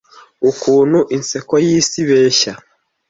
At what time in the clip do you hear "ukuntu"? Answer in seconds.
0.49-0.99